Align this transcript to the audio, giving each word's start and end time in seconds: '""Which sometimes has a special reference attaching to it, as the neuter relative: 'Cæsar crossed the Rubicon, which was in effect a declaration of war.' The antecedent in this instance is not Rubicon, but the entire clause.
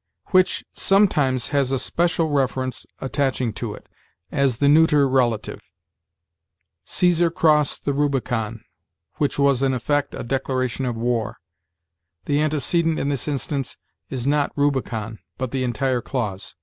'""Which 0.32 0.64
sometimes 0.72 1.48
has 1.48 1.72
a 1.72 1.78
special 1.78 2.30
reference 2.30 2.86
attaching 3.02 3.52
to 3.60 3.74
it, 3.74 3.86
as 4.32 4.56
the 4.56 4.66
neuter 4.66 5.06
relative: 5.06 5.60
'Cæsar 6.86 7.34
crossed 7.34 7.84
the 7.84 7.92
Rubicon, 7.92 8.64
which 9.16 9.38
was 9.38 9.62
in 9.62 9.74
effect 9.74 10.14
a 10.14 10.22
declaration 10.24 10.86
of 10.86 10.96
war.' 10.96 11.36
The 12.24 12.40
antecedent 12.40 12.98
in 12.98 13.10
this 13.10 13.28
instance 13.28 13.76
is 14.08 14.26
not 14.26 14.56
Rubicon, 14.56 15.18
but 15.36 15.50
the 15.50 15.64
entire 15.64 16.00
clause. 16.00 16.54